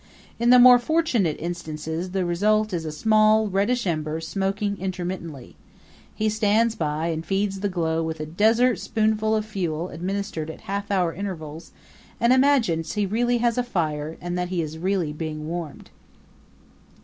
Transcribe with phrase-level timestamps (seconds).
[0.39, 5.55] In the more fortunate instances the result is a small, reddish ember smoking intermittently.
[6.15, 10.61] He stands by and feeds the glow with a dessert spoonful of fuel administered at
[10.61, 11.71] half hour intervals,
[12.19, 15.91] and imagines he really has a fire and that he is really being warmed.